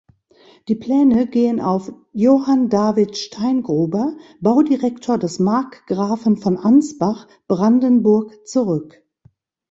[0.67, 9.03] Die Pläne gehen auf Johann David Steingruber, Baudirektor des Markgrafen von Ansbach Brandenburg zurück.